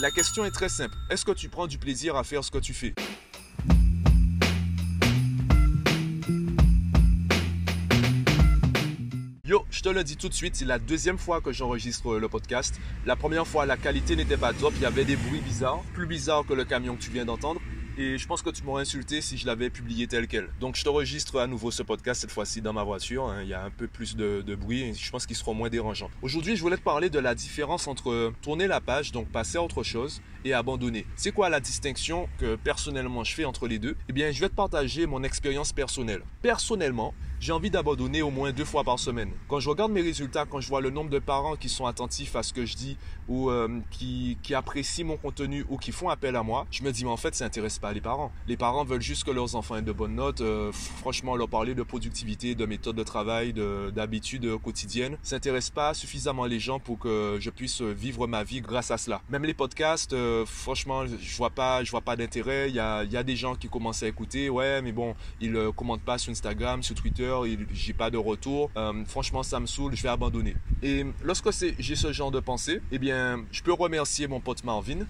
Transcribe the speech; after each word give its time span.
La 0.00 0.10
question 0.10 0.44
est 0.44 0.50
très 0.50 0.68
simple. 0.68 0.96
Est-ce 1.08 1.24
que 1.24 1.30
tu 1.30 1.48
prends 1.48 1.68
du 1.68 1.78
plaisir 1.78 2.16
à 2.16 2.24
faire 2.24 2.42
ce 2.42 2.50
que 2.50 2.58
tu 2.58 2.74
fais? 2.74 2.94
Yo, 9.44 9.64
je 9.70 9.82
te 9.82 9.88
le 9.88 10.02
dis 10.02 10.16
tout 10.16 10.28
de 10.28 10.34
suite, 10.34 10.56
c'est 10.56 10.64
la 10.64 10.80
deuxième 10.80 11.16
fois 11.16 11.40
que 11.40 11.52
j'enregistre 11.52 12.16
le 12.16 12.28
podcast. 12.28 12.80
La 13.06 13.14
première 13.14 13.46
fois, 13.46 13.66
la 13.66 13.76
qualité 13.76 14.16
n'était 14.16 14.36
pas 14.36 14.52
top, 14.52 14.72
il 14.76 14.82
y 14.82 14.86
avait 14.86 15.04
des 15.04 15.14
bruits 15.14 15.40
bizarres, 15.40 15.84
plus 15.92 16.06
bizarres 16.06 16.44
que 16.44 16.54
le 16.54 16.64
camion 16.64 16.96
que 16.96 17.02
tu 17.02 17.10
viens 17.10 17.24
d'entendre 17.24 17.60
et 17.96 18.18
je 18.18 18.26
pense 18.26 18.42
que 18.42 18.50
tu 18.50 18.62
m'aurais 18.62 18.82
insulté 18.82 19.20
si 19.20 19.36
je 19.36 19.46
l'avais 19.46 19.70
publié 19.70 20.06
tel 20.06 20.26
quel. 20.26 20.48
Donc 20.60 20.76
je 20.76 20.84
t'enregistre 20.84 21.40
à 21.40 21.46
nouveau 21.46 21.70
ce 21.70 21.82
podcast 21.82 22.20
cette 22.20 22.30
fois-ci 22.32 22.60
dans 22.60 22.72
ma 22.72 22.82
voiture. 22.82 23.28
Hein. 23.28 23.42
Il 23.42 23.48
y 23.48 23.54
a 23.54 23.64
un 23.64 23.70
peu 23.70 23.86
plus 23.86 24.16
de, 24.16 24.54
bruit 24.54 24.82
et 24.82 24.94
je 24.94 25.10
pense 25.10 25.26
qu'il 25.26 25.36
sera 25.36 25.52
moins 25.52 25.68
dérangeant. 25.68 26.10
Aujourd'hui, 26.22 26.56
je 26.56 26.62
voulais 26.62 26.76
te 26.76 26.82
parler 26.82 27.10
de 27.10 27.18
la 27.18 27.34
différence 27.34 27.86
entre 27.86 28.32
tourner 28.42 28.66
la 28.66 28.80
page, 28.80 29.12
donc 29.12 29.28
passer 29.28 29.58
à 29.58 29.62
autre 29.62 29.82
chose, 29.82 30.22
et 30.44 30.52
abandonner. 30.52 31.06
C'est 31.16 31.32
quoi 31.32 31.48
la 31.48 31.60
distinction 31.60 32.28
que 32.38 32.56
personnellement 32.56 33.24
je 33.24 33.34
fais 33.34 33.44
entre 33.44 33.66
les 33.66 33.78
deux? 33.78 33.96
Eh 34.08 34.12
bien, 34.12 34.30
je 34.30 34.40
vais 34.40 34.48
te 34.48 34.54
partager 34.54 35.06
mon 35.06 35.22
expérience 35.22 35.72
personnelle. 35.72 36.22
Personnellement, 36.42 37.14
j'ai 37.44 37.52
envie 37.52 37.68
d'abandonner 37.68 38.22
au 38.22 38.30
moins 38.30 38.52
deux 38.52 38.64
fois 38.64 38.84
par 38.84 38.98
semaine. 38.98 39.30
Quand 39.48 39.60
je 39.60 39.68
regarde 39.68 39.92
mes 39.92 40.00
résultats, 40.00 40.46
quand 40.46 40.62
je 40.62 40.68
vois 40.68 40.80
le 40.80 40.88
nombre 40.88 41.10
de 41.10 41.18
parents 41.18 41.56
qui 41.56 41.68
sont 41.68 41.84
attentifs 41.84 42.36
à 42.36 42.42
ce 42.42 42.54
que 42.54 42.64
je 42.64 42.74
dis 42.74 42.96
ou 43.28 43.50
euh, 43.50 43.68
qui, 43.90 44.38
qui, 44.42 44.54
apprécient 44.54 45.04
mon 45.04 45.18
contenu 45.18 45.62
ou 45.68 45.76
qui 45.76 45.92
font 45.92 46.08
appel 46.08 46.36
à 46.36 46.42
moi, 46.42 46.66
je 46.70 46.82
me 46.82 46.90
dis 46.90 47.04
mais 47.04 47.10
en 47.10 47.18
fait 47.18 47.34
ça 47.34 47.44
n'intéresse 47.44 47.78
pas 47.78 47.92
les 47.92 48.00
parents. 48.00 48.32
Les 48.48 48.56
parents 48.56 48.82
veulent 48.82 49.02
juste 49.02 49.24
que 49.24 49.30
leurs 49.30 49.56
enfants 49.56 49.76
aient 49.76 49.82
de 49.82 49.92
bonnes 49.92 50.14
notes. 50.14 50.40
Euh, 50.40 50.72
franchement, 50.72 51.36
leur 51.36 51.50
parler 51.50 51.74
de 51.74 51.82
productivité, 51.82 52.54
de 52.54 52.64
méthode 52.64 52.96
de 52.96 53.02
travail, 53.02 53.52
d'habitudes 53.52 54.56
quotidiennes, 54.62 55.18
ça 55.22 55.36
n'intéresse 55.36 55.68
pas 55.68 55.92
suffisamment 55.92 56.46
les 56.46 56.60
gens 56.60 56.80
pour 56.80 56.98
que 56.98 57.36
je 57.40 57.50
puisse 57.50 57.82
vivre 57.82 58.26
ma 58.26 58.42
vie 58.42 58.62
grâce 58.62 58.90
à 58.90 58.96
cela. 58.96 59.20
Même 59.28 59.44
les 59.44 59.52
podcasts, 59.52 60.14
euh, 60.14 60.46
franchement, 60.46 61.04
je 61.06 61.36
vois 61.36 61.50
pas, 61.50 61.82
vois 61.82 62.00
pas 62.00 62.16
d'intérêt. 62.16 62.70
Il 62.70 62.74
y 62.74 62.80
a, 62.80 63.04
y 63.04 63.18
a, 63.18 63.22
des 63.22 63.36
gens 63.36 63.54
qui 63.54 63.68
commencent 63.68 64.02
à 64.02 64.08
écouter, 64.08 64.48
ouais, 64.48 64.80
mais 64.80 64.92
bon, 64.92 65.14
ils 65.42 65.54
commentent 65.76 66.00
pas 66.00 66.16
sur 66.16 66.32
Instagram, 66.32 66.82
sur 66.82 66.94
Twitter 66.94 67.33
j'ai 67.72 67.92
pas 67.92 68.10
de 68.10 68.18
retour. 68.18 68.70
Euh, 68.76 69.04
franchement, 69.06 69.42
ça 69.42 69.60
me 69.60 69.66
saoule, 69.66 69.94
je 69.94 70.02
vais 70.02 70.08
abandonner. 70.08 70.54
Et 70.82 71.04
lorsque 71.22 71.50
j'ai 71.78 71.96
ce 71.96 72.12
genre 72.12 72.30
de 72.30 72.40
pensée, 72.40 72.80
eh 72.92 72.98
bien, 72.98 73.44
je 73.50 73.62
peux 73.62 73.72
remercier 73.72 74.26
mon 74.26 74.40
pote 74.40 74.64
Marvin, 74.64 75.06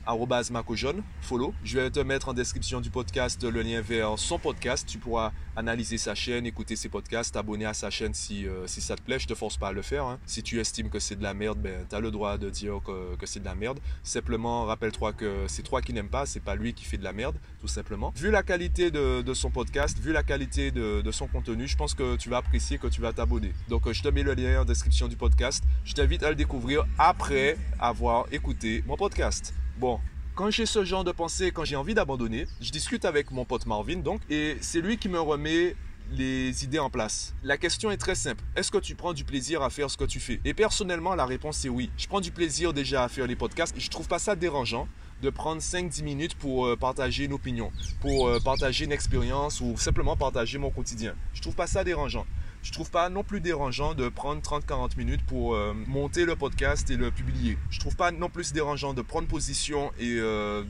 @macojaune, 0.50 1.02
follow. 1.20 1.54
Je 1.64 1.78
vais 1.78 1.90
te 1.90 2.00
mettre 2.00 2.28
en 2.28 2.34
description 2.34 2.80
du 2.80 2.90
podcast 2.90 3.42
le 3.44 3.62
lien 3.62 3.80
vers 3.80 4.18
son 4.18 4.38
podcast. 4.38 4.86
Tu 4.88 4.98
pourras 4.98 5.32
analyser 5.56 5.98
sa 5.98 6.14
chaîne, 6.14 6.46
écouter 6.46 6.76
ses 6.76 6.88
podcasts, 6.88 7.34
t'abonner 7.34 7.64
à 7.64 7.74
sa 7.74 7.90
chaîne 7.90 8.14
si, 8.14 8.46
euh, 8.46 8.66
ça 8.66 8.96
te 8.96 9.02
plaît. 9.02 9.18
Je 9.18 9.26
te 9.26 9.34
force 9.34 9.56
pas 9.56 9.68
à 9.68 9.72
le 9.72 9.82
faire. 9.82 10.04
Hein. 10.04 10.18
Si 10.26 10.42
tu 10.42 10.60
estimes 10.60 10.90
que 10.90 10.98
c'est 10.98 11.16
de 11.16 11.22
la 11.22 11.34
merde, 11.34 11.58
ben, 11.58 11.86
tu 11.88 11.94
as 11.94 12.00
le 12.00 12.10
droit 12.10 12.38
de 12.38 12.50
dire 12.50 12.80
que, 12.84 13.26
c'est 13.26 13.40
de 13.40 13.44
la 13.44 13.54
merde. 13.54 13.78
Simplement, 14.02 14.64
rappelle-toi 14.64 15.12
que 15.12 15.44
c'est 15.48 15.62
toi 15.62 15.80
qui 15.80 15.92
n'aimes 15.92 16.08
pas, 16.08 16.26
c'est 16.26 16.40
pas 16.40 16.54
lui 16.54 16.74
qui 16.74 16.84
fait 16.84 16.98
de 16.98 17.04
la 17.04 17.12
merde, 17.12 17.36
tout 17.60 17.68
simplement. 17.68 18.12
Vu 18.16 18.30
la 18.30 18.42
qualité 18.42 18.90
de, 18.90 19.34
son 19.34 19.50
podcast, 19.50 19.98
vu 19.98 20.12
la 20.12 20.22
qualité 20.22 20.70
de 20.70 21.10
son 21.10 21.26
contenu, 21.26 21.66
je 21.66 21.76
pense 21.76 21.94
que 21.94 22.13
tu 22.16 22.28
vas 22.28 22.38
apprécier, 22.38 22.78
que 22.78 22.86
tu 22.86 23.00
vas 23.00 23.12
t'abonner. 23.12 23.52
Donc, 23.68 23.86
euh, 23.86 23.92
je 23.92 24.02
te 24.02 24.08
mets 24.08 24.22
le 24.22 24.34
lien 24.34 24.62
en 24.62 24.64
description 24.64 25.08
du 25.08 25.16
podcast. 25.16 25.62
Je 25.84 25.94
t'invite 25.94 26.22
à 26.22 26.30
le 26.30 26.34
découvrir 26.34 26.84
après 26.98 27.56
avoir 27.78 28.26
écouté 28.32 28.82
mon 28.86 28.96
podcast. 28.96 29.54
Bon, 29.78 30.00
quand 30.34 30.50
j'ai 30.50 30.66
ce 30.66 30.84
genre 30.84 31.04
de 31.04 31.12
pensée, 31.12 31.52
quand 31.52 31.64
j'ai 31.64 31.76
envie 31.76 31.94
d'abandonner, 31.94 32.46
je 32.60 32.70
discute 32.70 33.04
avec 33.04 33.30
mon 33.30 33.44
pote 33.44 33.66
Marvin, 33.66 33.98
donc, 33.98 34.20
et 34.30 34.56
c'est 34.60 34.80
lui 34.80 34.98
qui 34.98 35.08
me 35.08 35.20
remet 35.20 35.76
les 36.10 36.64
idées 36.64 36.78
en 36.78 36.90
place. 36.90 37.34
La 37.42 37.56
question 37.56 37.90
est 37.90 37.96
très 37.96 38.14
simple. 38.14 38.44
Est-ce 38.56 38.70
que 38.70 38.78
tu 38.78 38.94
prends 38.94 39.12
du 39.12 39.24
plaisir 39.24 39.62
à 39.62 39.70
faire 39.70 39.90
ce 39.90 39.96
que 39.96 40.04
tu 40.04 40.20
fais? 40.20 40.40
Et 40.44 40.54
personnellement, 40.54 41.14
la 41.14 41.26
réponse 41.26 41.64
est 41.64 41.68
oui. 41.68 41.90
Je 41.96 42.06
prends 42.06 42.20
du 42.20 42.30
plaisir 42.30 42.72
déjà 42.72 43.04
à 43.04 43.08
faire 43.08 43.26
les 43.26 43.36
podcasts 43.36 43.74
je 43.78 43.90
trouve 43.90 44.08
pas 44.08 44.18
ça 44.18 44.36
dérangeant 44.36 44.88
de 45.22 45.30
prendre 45.30 45.60
5-10 45.60 46.02
minutes 46.02 46.34
pour 46.34 46.66
euh, 46.66 46.76
partager 46.76 47.24
une 47.24 47.32
opinion, 47.32 47.70
pour 48.00 48.28
euh, 48.28 48.38
partager 48.40 48.84
une 48.84 48.92
expérience 48.92 49.60
ou 49.60 49.76
simplement 49.76 50.16
partager 50.16 50.58
mon 50.58 50.70
quotidien. 50.70 51.14
Je 51.32 51.40
trouve 51.40 51.54
pas 51.54 51.66
ça 51.66 51.84
dérangeant. 51.84 52.26
Je 52.64 52.72
trouve 52.72 52.90
pas 52.90 53.10
non 53.10 53.22
plus 53.22 53.40
dérangeant 53.40 53.94
de 53.94 54.08
prendre 54.08 54.40
30-40 54.40 54.96
minutes 54.96 55.24
pour 55.26 55.54
euh, 55.54 55.74
monter 55.86 56.24
le 56.24 56.34
podcast 56.34 56.90
et 56.90 56.96
le 56.96 57.10
publier. 57.10 57.58
Je 57.68 57.78
trouve 57.78 57.94
pas 57.94 58.10
non 58.10 58.30
plus 58.30 58.54
dérangeant 58.54 58.94
de 58.94 59.02
prendre 59.02 59.28
position 59.28 59.92
et 60.00 60.18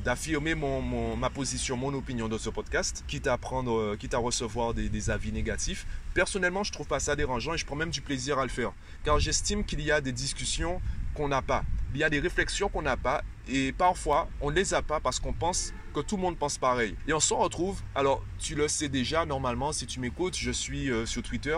d'affirmer 0.04 0.56
mon, 0.56 1.16
ma 1.16 1.30
position, 1.30 1.76
mon 1.76 1.94
opinion 1.94 2.28
dans 2.28 2.38
ce 2.38 2.50
podcast, 2.50 3.04
quitte 3.06 3.28
à 3.28 3.38
prendre, 3.38 3.94
quitte 3.94 4.14
à 4.14 4.18
recevoir 4.18 4.74
des, 4.74 4.88
des, 4.88 5.08
avis 5.08 5.30
négatifs. 5.30 5.86
Personnellement, 6.14 6.64
je 6.64 6.72
trouve 6.72 6.88
pas 6.88 6.98
ça 6.98 7.14
dérangeant 7.14 7.54
et 7.54 7.58
je 7.58 7.64
prends 7.64 7.76
même 7.76 7.90
du 7.90 8.00
plaisir 8.00 8.40
à 8.40 8.42
le 8.42 8.50
faire, 8.50 8.72
car 9.04 9.20
j'estime 9.20 9.64
qu'il 9.64 9.80
y 9.80 9.92
a 9.92 10.00
des 10.00 10.12
discussions 10.12 10.82
qu'on 11.14 11.28
n'a 11.28 11.42
pas. 11.42 11.62
Il 11.94 12.00
y 12.00 12.04
a 12.04 12.10
des 12.10 12.18
réflexions 12.18 12.68
qu'on 12.68 12.82
n'a 12.82 12.96
pas 12.96 13.22
et 13.48 13.72
parfois 13.72 14.28
on 14.40 14.50
ne 14.50 14.56
les 14.56 14.74
a 14.74 14.82
pas 14.82 15.00
parce 15.00 15.20
qu'on 15.20 15.32
pense 15.32 15.72
que 15.94 16.00
tout 16.00 16.16
le 16.16 16.22
monde 16.22 16.36
pense 16.36 16.58
pareil. 16.58 16.96
Et 17.06 17.12
on 17.12 17.20
se 17.20 17.34
retrouve, 17.34 17.80
alors 17.94 18.22
tu 18.38 18.54
le 18.54 18.68
sais 18.68 18.88
déjà 18.88 19.24
normalement 19.24 19.72
si 19.72 19.86
tu 19.86 20.00
m'écoutes, 20.00 20.36
je 20.36 20.50
suis 20.50 20.90
euh, 20.90 21.06
sur 21.06 21.22
Twitter 21.22 21.56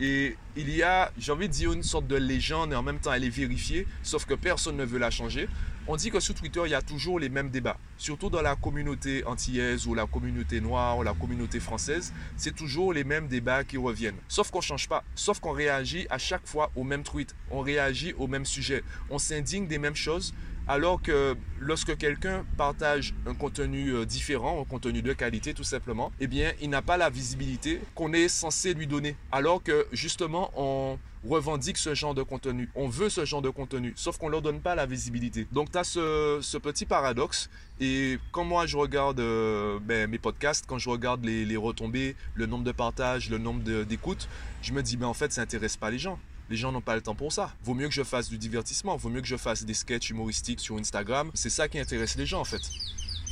et 0.00 0.36
il 0.56 0.70
y 0.70 0.82
a, 0.82 1.10
j'ai 1.18 1.32
envie 1.32 1.48
de 1.48 1.52
dire, 1.52 1.72
une 1.72 1.82
sorte 1.82 2.06
de 2.06 2.16
légende 2.16 2.72
et 2.72 2.76
en 2.76 2.82
même 2.82 3.00
temps 3.00 3.12
elle 3.12 3.24
est 3.24 3.30
vérifiée, 3.30 3.86
sauf 4.02 4.26
que 4.26 4.34
personne 4.34 4.76
ne 4.76 4.84
veut 4.84 4.98
la 4.98 5.10
changer. 5.10 5.48
On 5.90 5.96
dit 5.96 6.10
que 6.10 6.20
sur 6.20 6.34
Twitter, 6.34 6.60
il 6.66 6.70
y 6.70 6.74
a 6.74 6.82
toujours 6.82 7.18
les 7.18 7.30
mêmes 7.30 7.48
débats. 7.48 7.78
Surtout 7.96 8.28
dans 8.28 8.42
la 8.42 8.56
communauté 8.56 9.24
antillaise 9.24 9.86
ou 9.86 9.94
la 9.94 10.04
communauté 10.04 10.60
noire 10.60 10.98
ou 10.98 11.02
la 11.02 11.14
communauté 11.14 11.60
française, 11.60 12.12
c'est 12.36 12.54
toujours 12.54 12.92
les 12.92 13.04
mêmes 13.04 13.26
débats 13.26 13.64
qui 13.64 13.78
reviennent. 13.78 14.18
Sauf 14.28 14.50
qu'on 14.50 14.58
ne 14.58 14.64
change 14.64 14.86
pas. 14.86 15.02
Sauf 15.14 15.40
qu'on 15.40 15.52
réagit 15.52 16.06
à 16.10 16.18
chaque 16.18 16.46
fois 16.46 16.70
au 16.76 16.84
même 16.84 17.04
tweet. 17.04 17.34
On 17.50 17.60
réagit 17.60 18.12
au 18.18 18.26
même 18.26 18.44
sujet. 18.44 18.84
On 19.08 19.18
s'indigne 19.18 19.66
des 19.66 19.78
mêmes 19.78 19.96
choses. 19.96 20.34
Alors 20.70 21.00
que 21.00 21.34
lorsque 21.58 21.96
quelqu'un 21.96 22.44
partage 22.58 23.14
un 23.26 23.34
contenu 23.34 23.94
euh, 23.94 24.04
différent, 24.04 24.60
un 24.60 24.64
contenu 24.64 25.00
de 25.00 25.14
qualité 25.14 25.54
tout 25.54 25.64
simplement, 25.64 26.12
eh 26.20 26.26
bien, 26.26 26.52
il 26.60 26.68
n'a 26.68 26.82
pas 26.82 26.98
la 26.98 27.08
visibilité 27.08 27.80
qu'on 27.94 28.12
est 28.12 28.28
censé 28.28 28.74
lui 28.74 28.86
donner. 28.86 29.16
Alors 29.32 29.62
que 29.62 29.86
justement, 29.92 30.50
on 30.56 30.98
revendique 31.26 31.78
ce 31.78 31.94
genre 31.94 32.14
de 32.14 32.22
contenu. 32.22 32.68
On 32.74 32.86
veut 32.86 33.08
ce 33.08 33.24
genre 33.24 33.40
de 33.40 33.48
contenu, 33.48 33.94
sauf 33.96 34.18
qu'on 34.18 34.26
ne 34.26 34.32
leur 34.32 34.42
donne 34.42 34.60
pas 34.60 34.74
la 34.74 34.84
visibilité. 34.84 35.46
Donc, 35.52 35.72
tu 35.72 35.78
as 35.78 35.84
ce, 35.84 36.58
petit 36.58 36.84
paradoxe. 36.84 37.48
Et 37.80 38.18
quand 38.30 38.44
moi, 38.44 38.66
je 38.66 38.76
regarde 38.76 39.20
euh, 39.20 39.78
ben, 39.80 40.08
mes 40.10 40.18
podcasts, 40.18 40.66
quand 40.66 40.78
je 40.78 40.90
regarde 40.90 41.24
les, 41.24 41.56
retombées, 41.56 42.14
le 42.34 42.44
nombre 42.44 42.64
de 42.64 42.72
partages, 42.72 43.30
le 43.30 43.38
nombre 43.38 43.62
d'écoutes, 43.84 44.28
je 44.60 44.72
me 44.72 44.82
dis, 44.82 44.98
ben, 44.98 45.06
en 45.06 45.14
fait, 45.14 45.32
ça 45.32 45.40
n'intéresse 45.40 45.78
pas 45.78 45.90
les 45.90 45.98
gens. 45.98 46.18
Les 46.50 46.56
gens 46.56 46.72
n'ont 46.72 46.80
pas 46.80 46.96
le 46.96 47.02
temps 47.02 47.14
pour 47.14 47.32
ça. 47.32 47.52
Vaut 47.62 47.74
mieux 47.74 47.88
que 47.88 47.94
je 47.94 48.02
fasse 48.02 48.28
du 48.28 48.38
divertissement, 48.38 48.96
vaut 48.96 49.10
mieux 49.10 49.20
que 49.20 49.26
je 49.26 49.36
fasse 49.36 49.64
des 49.64 49.74
sketchs 49.74 50.10
humoristiques 50.10 50.60
sur 50.60 50.76
Instagram. 50.76 51.30
C'est 51.34 51.50
ça 51.50 51.68
qui 51.68 51.78
intéresse 51.78 52.16
les 52.16 52.26
gens 52.26 52.40
en 52.40 52.44
fait. 52.44 52.62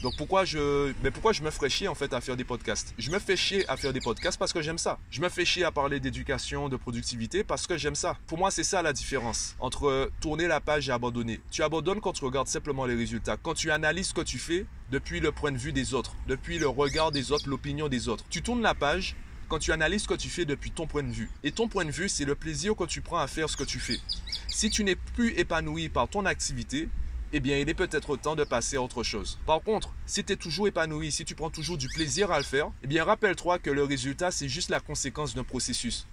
Donc 0.03 0.15
pourquoi 0.17 0.45
je, 0.45 0.93
mais 1.03 1.11
pourquoi 1.11 1.33
je 1.33 1.43
me 1.43 1.51
ferais 1.51 1.71
chier 1.71 1.89
en 1.89 1.95
fait 1.95 2.13
à 2.13 2.21
faire 2.21 2.37
des 2.37 2.45
podcasts? 2.45 2.95
Je 2.99 3.11
me 3.11 3.19
fais 3.19 3.37
chier 3.37 3.69
à 3.69 3.77
faire 3.77 3.93
des 3.93 4.01
podcasts 4.01 4.39
parce 4.39 4.53
que 4.53 4.61
j'aime 4.61 4.79
ça. 4.79 4.99
Je 5.11 5.21
me 5.23 5.29
fais 5.29 5.45
chier 5.45 5.65
à 5.65 5.73
parler 5.73 6.01
d'éducation, 6.01 6.69
de 6.69 6.77
productivité 6.77 7.45
parce 7.45 7.67
que 7.67 7.79
j'aime 7.79 7.95
ça. 7.95 8.17
Pour 8.27 8.39
moi, 8.39 8.51
c'est 8.51 8.65
ça 8.65 8.83
la 8.83 8.93
différence 8.93 9.57
entre 9.59 10.11
tourner 10.21 10.47
la 10.47 10.61
page 10.61 10.89
et 10.89 10.93
abandonner. 10.93 11.41
Tu 11.51 11.63
abandonnes 11.63 12.01
quand 12.01 12.13
tu 12.13 12.25
regardes 12.25 12.49
simplement 12.49 12.85
les 12.85 12.95
résultats. 12.95 13.37
Quand 13.39 13.55
tu 13.55 13.71
analyses 13.71 14.09
ce 14.09 14.15
que 14.15 14.21
tu 14.21 14.39
fais 14.39 14.67
depuis 14.91 15.21
le 15.21 15.33
point 15.33 15.51
de 15.51 15.59
vue 15.59 15.73
des 15.73 15.95
autres, 15.95 16.15
depuis 16.29 16.59
le 16.59 16.69
regard 16.69 17.11
des 17.11 17.33
autres, 17.33 17.49
l'opinion 17.49 17.89
des 17.89 18.09
autres. 18.09 18.25
Tu 18.29 18.43
tournes 18.43 18.63
la 18.63 18.75
page 18.75 19.17
quand 19.49 19.59
tu 19.59 19.73
analyses 19.73 20.03
ce 20.03 20.09
que 20.09 20.15
tu 20.15 20.29
fais 20.29 20.45
depuis 20.45 20.71
ton 20.71 20.87
point 20.87 21.03
de 21.03 21.13
vue. 21.13 21.31
Et 21.45 21.53
ton 21.53 21.69
point 21.69 21.85
de 21.85 21.91
vue, 21.91 22.09
c'est 22.09 22.25
le 22.25 22.35
plaisir 22.35 22.75
que 22.75 22.85
tu 22.85 23.01
prends 23.01 23.19
à 23.19 23.27
faire 23.27 23.49
ce 23.49 23.57
que 23.57 23.65
tu 23.65 23.79
fais. 23.79 23.99
Si 24.49 24.71
tu 24.71 24.85
n'es 24.85 24.97
plus 24.97 25.31
épanoui 25.39 25.89
par 25.89 26.09
ton 26.09 26.25
activité, 26.25 26.89
eh 27.33 27.41
bien, 27.41 27.59
il 27.59 27.69
est 27.69 27.75
peut-être 27.75 28.17
temps 28.17 28.37
de 28.37 28.45
passer 28.45 28.77
à 28.77 28.83
autre 28.83 29.03
chose. 29.03 29.39
Par 29.47 29.61
contre, 29.61 29.93
si 30.07 30.25
tu 30.25 30.33
es 30.33 30.37
toujours 30.37 30.69
épanoui, 30.69 31.13
si 31.13 31.25
tu 31.25 31.35
prends 31.35 31.51
toujours 31.51 31.77
du 31.77 31.89
plaisir 31.89 32.31
à 32.31 32.39
le 32.39 32.45
faire, 32.45 32.71
eh 32.83 32.87
bien, 32.87 33.05
rappelle-toi 33.05 33.59
que 33.59 33.71
le 33.71 33.85
résultat, 33.85 34.31
c'est 34.31 34.49
juste 34.49 34.71
la 34.71 34.81
conséquence 34.81 35.35
d'un 35.35 35.45
processus. 35.45 36.07